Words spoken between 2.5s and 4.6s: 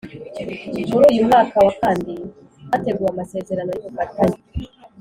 hateguwe amasezerano y ubufatanye